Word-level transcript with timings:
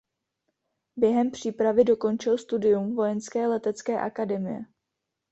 Během 0.95 1.31
přípravy 1.31 1.83
dokončil 1.83 2.37
studium 2.37 2.95
vojenské 2.95 3.47
letecké 3.47 3.99
akademie. 3.99 4.65